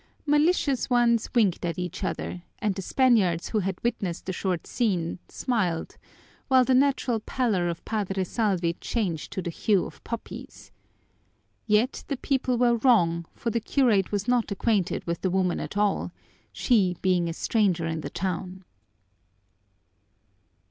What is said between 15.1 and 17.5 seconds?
the woman at all, she being a